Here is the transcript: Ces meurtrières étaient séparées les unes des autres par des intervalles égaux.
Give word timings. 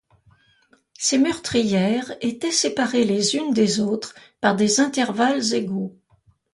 Ces 0.97 1.19
meurtrières 1.19 2.11
étaient 2.21 2.49
séparées 2.51 3.03
les 3.03 3.35
unes 3.35 3.53
des 3.53 3.79
autres 3.79 4.15
par 4.39 4.55
des 4.55 4.79
intervalles 4.79 5.53
égaux. 5.53 5.95